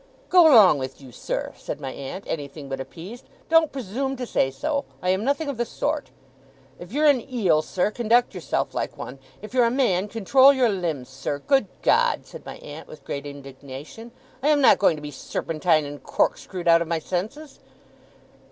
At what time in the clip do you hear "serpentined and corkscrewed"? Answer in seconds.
15.11-16.67